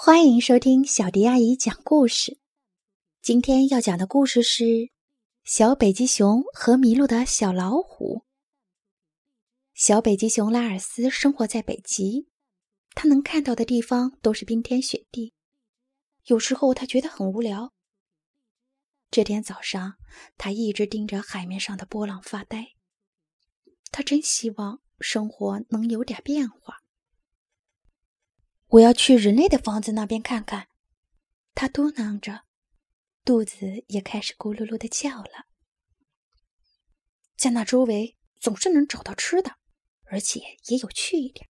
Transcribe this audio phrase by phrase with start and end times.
[0.00, 2.38] 欢迎收听小迪阿姨讲故事。
[3.20, 4.62] 今天要讲的故事是
[5.42, 8.18] 《小北极熊和迷路的小老虎》。
[9.74, 12.28] 小北极熊拉尔斯生活在北极，
[12.94, 15.34] 他能看到的地方都是冰天雪地。
[16.26, 17.72] 有时候他觉得很无聊。
[19.10, 19.96] 这天早上，
[20.36, 22.68] 他一直盯着海面上的波浪发呆。
[23.90, 26.84] 他真希望生活能有点变化。
[28.72, 30.68] 我要去人类的房子那边看看，
[31.54, 32.44] 他嘟囔着，
[33.24, 35.46] 肚子也开始咕噜噜的叫了。
[37.34, 39.56] 在那周围总是能找到吃的，
[40.04, 41.48] 而且也有趣一点。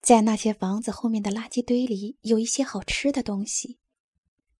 [0.00, 3.80] 在那些房子后面的垃圾堆里有一些好吃的东西，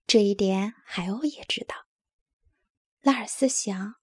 [0.09, 1.87] 这一点海鸥也知道。
[3.01, 3.95] 拉尔斯想，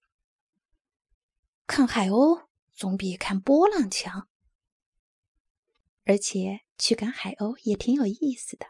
[1.66, 4.30] 看海鸥总比看波浪强，
[6.04, 6.63] 而且。
[6.78, 8.66] 去赶海鸥也挺有意思的。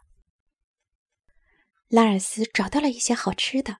[1.87, 3.77] 拉尔斯找到了一些好吃的，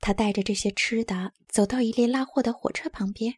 [0.00, 3.34] 他带着这些吃的走到一列拉货的火车旁边，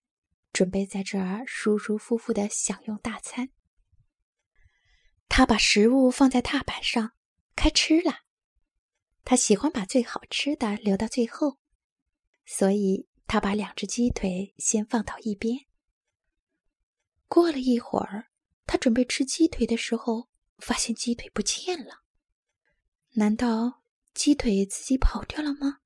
[0.52, 3.50] 准备在这儿舒舒服服的享用大餐。
[5.28, 7.12] 他把食物放在踏板上，
[7.56, 8.20] 开吃了。
[9.24, 11.58] 他喜欢把最好吃的留到最后，
[12.46, 15.66] 所以他把两只鸡腿先放到一边。
[17.26, 18.27] 过了一会儿。
[18.68, 22.02] 他准备吃鸡腿的时候，发现鸡腿不见了。
[23.14, 25.78] 难道鸡腿自己跑掉了吗？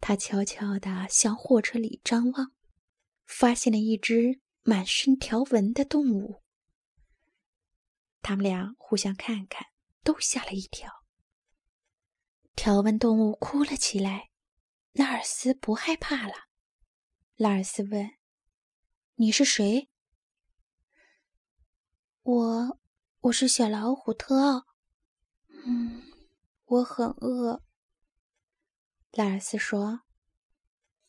[0.00, 2.52] 他悄悄地向货车里张望，
[3.26, 6.42] 发现了一只满身条纹的动物。
[8.22, 9.66] 他们俩互相看看，
[10.02, 10.90] 都吓了一跳。
[12.56, 14.30] 条纹动物哭了起来。
[14.92, 16.34] 拉尔斯不害怕了。
[17.36, 18.12] 拉尔斯问
[19.16, 19.88] ：“你是谁？”
[22.24, 22.78] 我，
[23.18, 24.64] 我是小老虎特奥。
[25.64, 26.02] 嗯，
[26.66, 27.64] 我很饿。
[29.10, 30.02] 拉尔斯说：“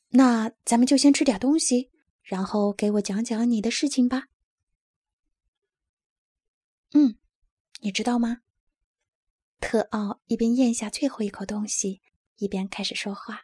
[0.10, 1.92] 那咱们就先吃点东西，
[2.24, 4.24] 然后给我讲讲你的事情吧。”
[6.94, 7.20] 嗯，
[7.82, 8.40] 你知道吗？
[9.60, 12.02] 特奥一边咽下最后一口东西，
[12.38, 13.44] 一边开始说话。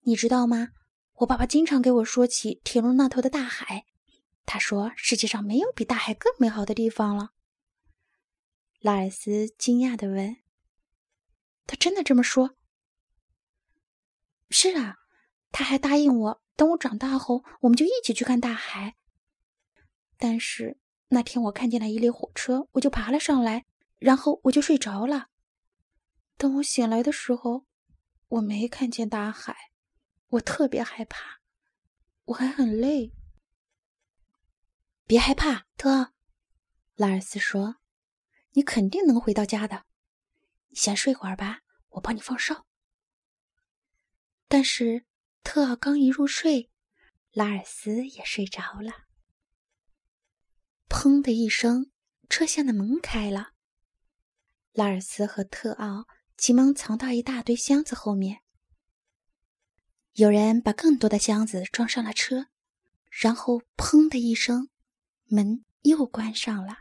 [0.00, 0.68] 你知道吗？
[1.14, 3.86] 我爸爸经常给我说起铁路那头的大海。
[4.46, 7.32] 他说：“世界上没有比大海更美好的地方了。”
[8.80, 10.36] 拉尔斯惊讶的问
[11.66, 12.56] ：“他真的这么说
[14.48, 14.98] ？”“是啊，
[15.50, 18.94] 他还答应我，等我长大后，我们就一起去看大海。”
[20.16, 20.78] 但是
[21.08, 23.66] 那天我看见了一列火车，我就爬了上来，
[23.98, 25.28] 然后我就睡着了。
[26.36, 27.66] 等我醒来的时候，
[28.28, 29.72] 我没看见大海，
[30.28, 31.40] 我特别害怕，
[32.26, 33.12] 我还很累。
[35.08, 36.12] 别害怕，特奥，
[36.96, 37.76] 拉尔斯说
[38.54, 39.84] ：“你肯定能回到家的。
[40.70, 42.66] 你先睡会儿吧，我帮你放哨。”
[44.48, 45.06] 但是
[45.44, 46.72] 特奥刚一入睡，
[47.30, 49.06] 拉尔斯也睡着了。
[50.88, 51.92] 砰的一声，
[52.28, 53.52] 车厢的门开了。
[54.72, 58.42] 拉尔斯和特奥急忙藏到一大堆箱子后面。
[60.14, 62.48] 有人把更多的箱子装上了车，
[63.08, 64.68] 然后砰的一声。
[65.28, 66.78] 门又关上了，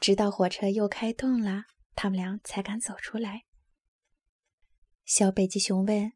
[0.00, 3.46] 直到火车又开动了，他们俩才敢走出来。
[5.06, 6.12] 小北极熊问：“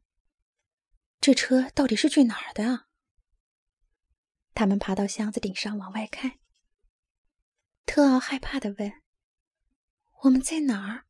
[1.20, 2.86] 这车到底是去哪儿的？”
[4.52, 6.38] 他们爬到箱子顶上往外看。
[7.86, 8.92] 特奥害怕的问
[10.24, 11.06] ：“我们在哪儿？”“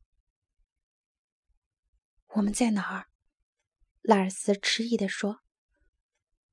[2.35, 3.09] 我们在哪儿？”
[4.01, 5.41] 拉尔斯迟疑的说：“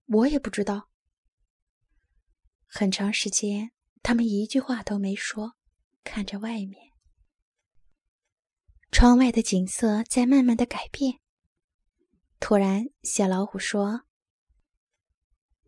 [0.06, 0.90] 我也不知道。”
[2.78, 3.72] 很长时间，
[4.02, 5.56] 他们一句话都没说，
[6.04, 6.92] 看着外面。
[8.92, 11.20] 窗外的景色在慢慢的改变。
[12.38, 14.02] 突然，小老虎说：“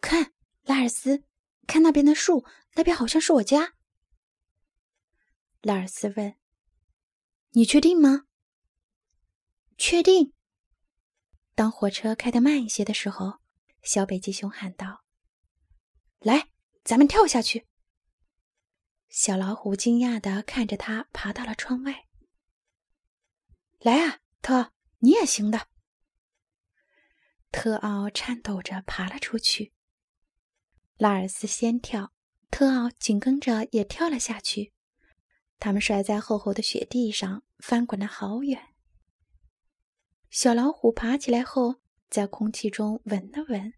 [0.02, 1.24] 看，拉尔斯，
[1.66, 3.72] 看那边的树，那边好像是我家。”
[5.62, 6.36] 拉尔斯问
[7.52, 8.26] ：“你确定吗
[9.78, 10.34] ？”“确定。”
[11.56, 13.38] 当火车开得慢一些的时候，
[13.80, 15.06] 小北极熊喊道
[16.20, 16.50] ：“来！”
[16.88, 17.66] 咱们跳下去。
[19.10, 22.06] 小老虎惊讶的看着他，爬到了窗外。
[23.80, 25.68] 来啊，特，你也行的。
[27.52, 29.74] 特奥颤抖着爬了出去。
[30.96, 32.14] 拉尔斯先跳，
[32.50, 34.72] 特奥紧跟着也跳了下去。
[35.58, 38.74] 他们摔在厚厚的雪地上，翻滚了好远。
[40.30, 43.74] 小老虎爬起来后，在空气中闻了闻，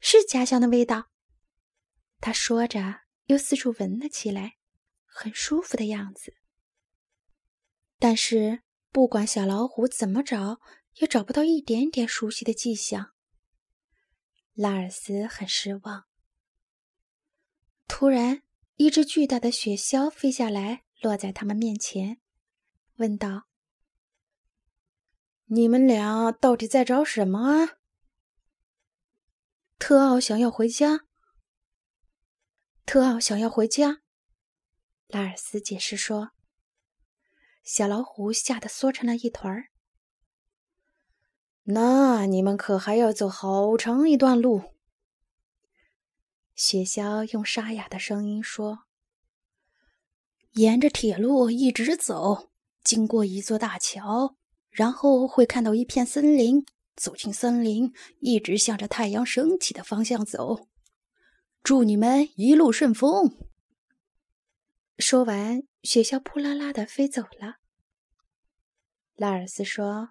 [0.00, 1.08] 是家乡的味道。
[2.20, 4.56] 他说着，又四处闻了起来。
[5.20, 6.36] 很舒服的样子。
[7.98, 8.62] 但是，
[8.92, 10.60] 不管小老虎怎么找，
[11.00, 13.14] 也找不到一点点熟悉的迹象。
[14.54, 16.04] 拉尔斯很失望。
[17.88, 18.44] 突然，
[18.76, 22.20] 一只巨大的雪橇飞下来，落在他们面前，
[22.98, 23.48] 问道
[25.46, 27.78] ：“你们俩到底在找什么啊？”
[29.80, 31.07] 特奥想要回家。
[32.88, 34.00] 特奥想要回家，
[35.08, 36.30] 拉尔斯解释说。
[37.62, 39.66] 小老虎吓得缩成了一团儿。
[41.64, 44.72] 那你们可还要走好长一段路。
[46.54, 48.84] 雪橇用沙哑的声音说
[50.56, 52.48] ：“沿着铁路一直走，
[52.82, 54.34] 经过一座大桥，
[54.70, 56.64] 然后会看到一片森林。
[56.96, 60.66] 走进森林，一直向着太阳升起的方向走。
[61.62, 63.36] 祝你们一路顺风。”
[64.98, 67.58] 说完，雪橇扑啦啦的飞走了。
[69.14, 70.10] 拉尔斯说：“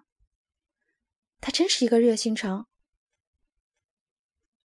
[1.40, 2.68] 他真是一个热心肠。”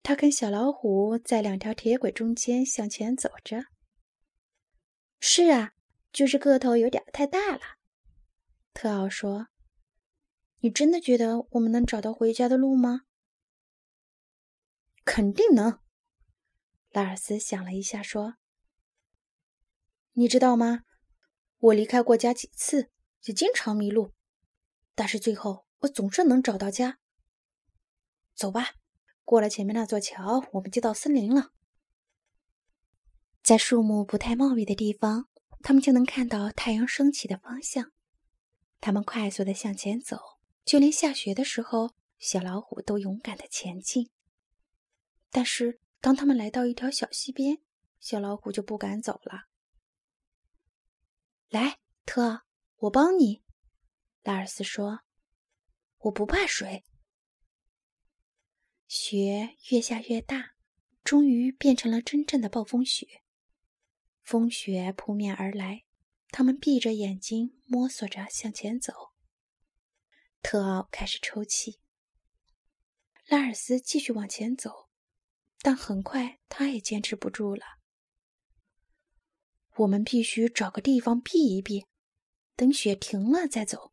[0.02, 3.67] 他跟小老虎在两条铁轨中间向前走着。
[5.20, 5.75] “是啊，
[6.12, 7.61] 就是个头有点太大了。”
[8.75, 9.49] 特奥说。
[10.58, 13.02] “你真的觉得我们能找到回家的路吗
[15.05, 15.81] ？”“肯定能。”
[16.93, 18.35] 拉尔斯想了一下说。
[20.12, 20.83] 你知道吗？
[21.59, 22.91] 我离开过家几次，
[23.25, 24.12] 也经常迷路，
[24.94, 26.99] 但是最后我总是能找到家。
[28.35, 28.75] 走吧，
[29.25, 31.53] 过了前面那座桥，我们就到森林了。
[33.43, 35.29] 在树木不太茂密的地方，
[35.62, 37.93] 他们就能看到太阳升起的方向。
[38.81, 40.19] 他们快速的向前走，
[40.65, 44.11] 就连下雪的时候，小老虎都勇敢的前进。
[45.31, 47.62] 但是当他们来到一条小溪边，
[48.00, 49.46] 小老虎就不敢走了。
[51.49, 52.43] 来，特奥，
[52.76, 53.44] 我帮你。”
[54.22, 55.04] 拉尔斯说
[55.99, 56.84] ，“我不怕水。”
[58.88, 60.56] 雪越下越大，
[61.04, 63.22] 终于变成了真正的暴风雪。
[64.22, 65.84] 风雪扑面而来，
[66.31, 69.12] 他们闭着眼睛摸索着向前走。
[70.43, 71.81] 特奥开始抽泣。
[73.26, 74.90] 拉尔斯继续往前走，
[75.62, 77.62] 但很快他也坚持不住了。
[79.76, 81.87] 我们必须找个地方避一避，
[82.56, 83.93] 等雪停了再走。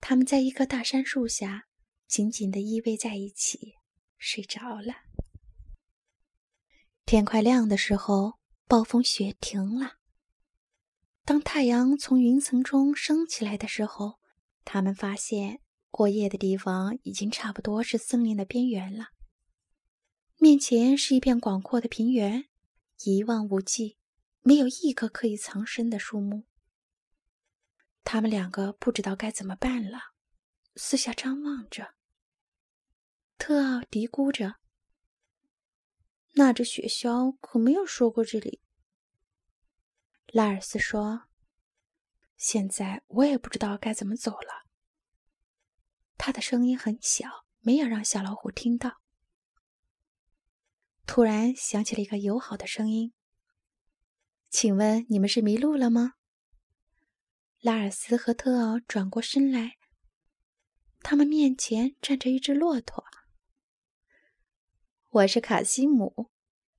[0.00, 1.66] 他们在一棵大杉树下
[2.06, 3.74] 紧紧的依偎在一起，
[4.16, 4.94] 睡着了。
[7.04, 9.98] 天快亮的时候，暴风雪停了。
[11.26, 14.18] 当太阳从云层中升起来的时候，
[14.64, 15.60] 他们发现
[15.90, 19.08] 过夜的地方已经差不多是森林的边缘了。
[20.42, 22.48] 面前是一片广阔的平原。
[23.04, 23.98] 一望无际，
[24.40, 26.46] 没有一棵可以藏身的树木。
[28.04, 30.14] 他们两个不知道该怎么办了，
[30.76, 31.94] 四下张望着。
[33.36, 34.56] 特奥嘀咕着
[36.36, 38.62] ：“那只雪橇可没有说过这里。”
[40.32, 41.24] 拉尔斯说
[42.38, 44.64] ：“现在我也不知道该怎么走了。”
[46.16, 48.99] 他的声音很小，没有让小老虎听到。
[51.12, 53.12] 突然响起了一个友好的声音
[54.48, 56.12] ：“请问你们是迷路了吗？”
[57.60, 59.76] 拉尔斯和特奥转过身来，
[61.00, 63.04] 他们面前站着一只骆驼。
[65.10, 66.30] “我是卡西姆，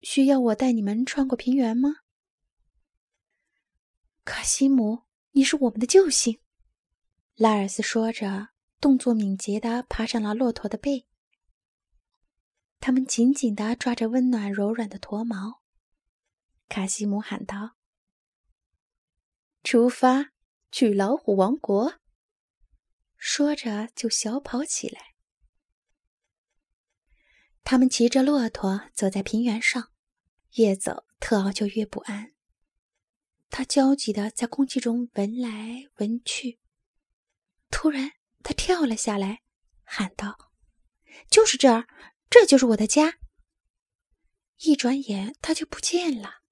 [0.02, 1.96] 需要我带你们穿过平原吗
[4.24, 6.40] ？”“卡西姆，你是我们的救星。”
[7.36, 8.48] 拉尔斯说着，
[8.80, 11.06] 动作敏捷地爬上了骆驼的背。
[12.82, 15.62] 他们紧紧地抓着温暖柔软的驼毛，
[16.68, 17.78] 卡西姆喊道
[19.64, 20.32] ：“出发，
[20.72, 22.00] 去老虎王国！”
[23.16, 25.14] 说着就小跑起来。
[27.64, 29.92] 他们骑着骆驼走在平原上，
[30.56, 32.34] 越走特奥就越不安。
[33.52, 36.60] 他焦急地在空气中闻来闻去。
[37.70, 39.44] 突然，他跳了下来，
[39.84, 40.52] 喊道
[41.30, 41.88] ：“就是这儿！”
[42.32, 43.20] 这就是我的家。
[44.60, 46.44] 一转眼，他就不见了。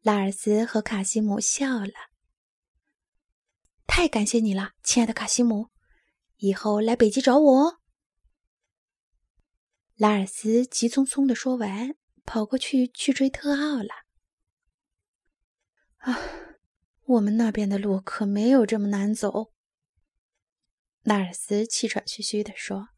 [0.00, 1.92] 拉尔斯和卡西姆笑了。
[3.86, 5.70] 太感谢你了，亲爱的卡西姆，
[6.38, 7.78] 以后来北极找我哦。
[9.94, 14.06] 拉尔斯急匆匆的说完，跑过去去追特奥了。
[15.98, 16.18] 啊，
[17.04, 19.52] 我们那边的路可没有这么难走。
[21.02, 22.88] 拉尔斯气喘吁吁的说。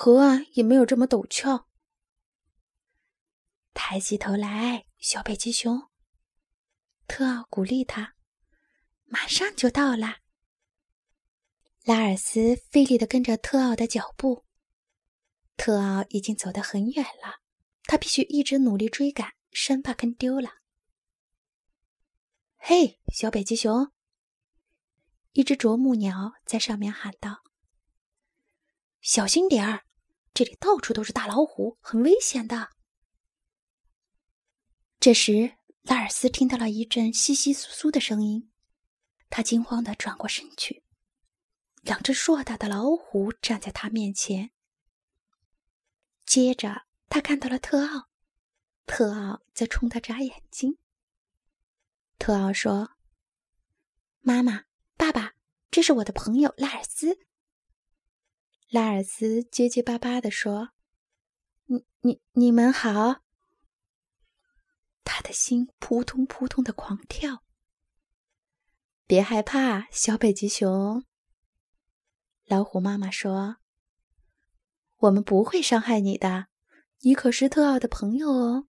[0.00, 1.68] 河岸也没有这么陡峭。
[3.74, 5.90] 抬起头来，小北极熊。
[7.08, 8.14] 特奥鼓励他
[9.06, 10.18] ：“马上就到了。”
[11.82, 14.44] 拉尔斯费力的跟着特奥的脚步。
[15.56, 17.40] 特奥已经走得很远了，
[17.82, 20.58] 他必须一直努力追赶，生怕跟丢了。
[22.56, 23.90] 嘿，小北极熊！
[25.32, 27.42] 一只啄木鸟在上面喊道
[29.02, 29.86] ：“小心点儿，
[30.38, 32.70] 这里到处都是大老虎，很危险的。”
[35.00, 38.48] 这时，拉尔斯听到了一阵窸窸窣窣的声音，
[39.30, 40.84] 他惊慌的转过身去。
[41.82, 44.52] 两只硕大的老虎站在他面前。
[46.24, 48.08] 接着，他看到了特奥，
[48.86, 50.78] 特奥在冲他眨眼睛。
[52.16, 52.92] 特奥说
[54.22, 54.66] ：“妈妈，
[54.96, 55.34] 爸爸，
[55.68, 57.18] 这是我的朋友拉尔斯。”
[58.70, 60.72] 拉尔斯结结巴巴的说
[61.66, 63.22] ：“你、你、你们好。”
[65.04, 67.42] 他的心扑通扑通的狂跳。
[69.06, 71.02] 别害怕，小北极熊。
[72.44, 73.56] 老虎妈妈说
[74.96, 76.48] ：“我们不会伤害你的，
[77.00, 78.68] 你可是特奥的朋友哦。”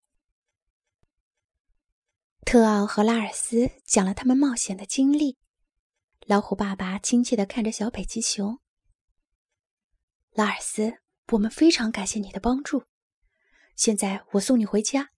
[2.46, 5.38] 特奥和拉尔斯讲了他们冒险的经历。
[6.26, 8.62] 老虎爸爸亲切的看着小北极熊。
[10.40, 11.02] 拉尔斯，
[11.34, 12.86] 我们非常感谢你的帮助。
[13.76, 15.10] 现在我送你回家，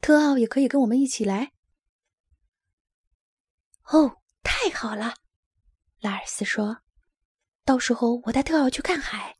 [0.00, 1.52] 特奥也可以跟我们一起来。
[3.84, 5.14] 哦，太好了，
[6.00, 6.78] 拉尔斯说。
[7.64, 9.36] 到时候我带特奥去看海，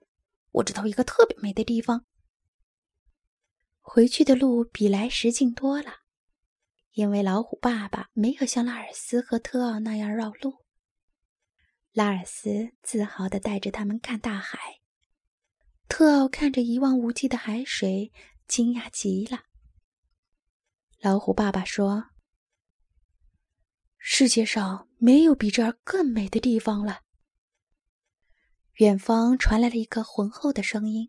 [0.53, 2.07] 我知道一个特别美的地方。
[3.81, 5.95] 回去的路比来时近多了，
[6.93, 10.65] 因为老虎爸爸没有像拉尔斯和特奥那样绕路。
[11.97, 14.83] 拉尔斯自豪地带着他们看大海，
[15.89, 18.13] 特奥看着一望无际的海水，
[18.47, 19.45] 惊讶极了。
[21.01, 22.11] 老虎爸爸说
[23.97, 27.01] ：“世界上没有比这儿更美的地方了。”
[28.77, 31.09] 远方传来了一个浑厚的声音：“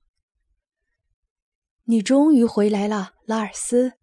[1.83, 3.97] 你终于回来了，拉尔斯。”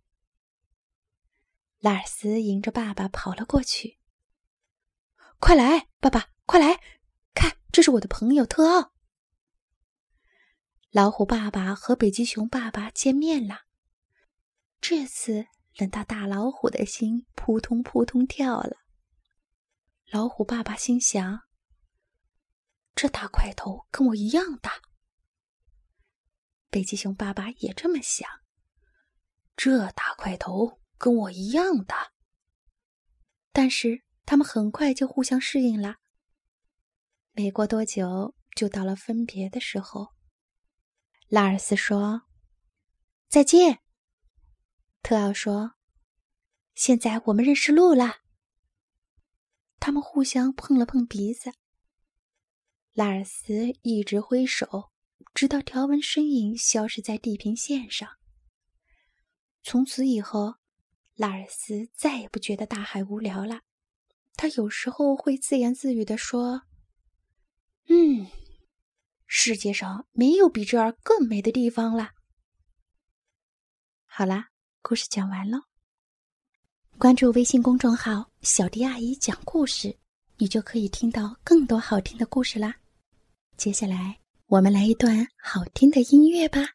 [1.80, 3.98] 拉尔斯迎着爸爸跑了过去。
[5.40, 6.80] “快来，爸爸，快来
[7.34, 8.92] 看，这是我的朋友特奥。”
[10.90, 13.62] 老虎爸爸和北极熊爸爸见面了。
[14.80, 15.46] 这次
[15.76, 18.76] 轮到大老虎的心扑通扑通跳了。
[20.10, 21.40] 老虎爸爸心想。
[22.94, 24.74] 这大块头跟我一样大。
[26.70, 28.28] 北极熊爸爸也这么想。
[29.56, 32.12] 这大块头跟我一样大。
[33.50, 35.96] 但是他们很快就互相适应了。
[37.36, 40.14] 没过多久，就到了分别的时候。
[41.26, 42.22] 拉尔斯说
[43.28, 43.80] ：“再见。”
[45.02, 45.72] 特奥说
[46.76, 48.18] ：“现在我们认识路了。”
[49.80, 51.52] 他们互相碰了碰鼻子。
[52.92, 54.92] 拉尔斯一直挥手，
[55.34, 58.08] 直到条纹身影消失在地平线上。
[59.64, 60.54] 从此以后，
[61.14, 63.62] 拉尔斯再也不觉得大海无聊了。
[64.34, 66.62] 他有时候会自言自语地说
[67.88, 68.26] ：“嗯，
[69.26, 72.10] 世界上没有比这儿更美的地方了。”
[74.06, 74.48] 好啦，
[74.82, 75.62] 故事讲完了。
[76.98, 79.98] 关注微信公众号“小迪阿姨讲故事”，
[80.38, 82.76] 你就可以听到更多好听的故事啦。
[83.56, 86.73] 接下来，我们来一段好听的音乐吧。